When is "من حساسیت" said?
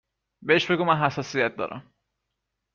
0.83-1.55